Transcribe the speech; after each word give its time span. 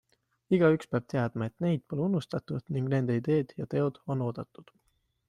Igaüks 0.57 0.87
peab 0.93 1.05
teadma, 1.13 1.47
et 1.51 1.63
neid 1.65 1.83
pole 1.93 2.03
unustatud 2.07 2.73
ning 2.79 2.89
nende 2.95 3.19
ideed 3.21 3.55
ja 3.63 3.69
teod 3.75 4.01
on 4.15 4.25
oodatud. 4.31 4.75